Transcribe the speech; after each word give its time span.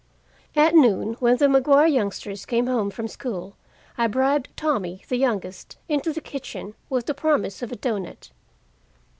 At 0.55 0.73
noon 0.73 1.13
when 1.19 1.37
the 1.37 1.47
Maguire 1.47 1.85
youngsters 1.85 2.47
came 2.47 2.65
home 2.65 2.89
from 2.89 3.07
school, 3.07 3.55
I 3.99 4.07
bribed 4.07 4.49
Tommy, 4.57 5.03
the 5.07 5.15
youngest, 5.17 5.77
into 5.87 6.11
the 6.11 6.21
kitchen, 6.21 6.73
with 6.89 7.05
the 7.05 7.13
promise 7.13 7.61
of 7.61 7.71
a 7.71 7.75
doughnut. 7.75 8.31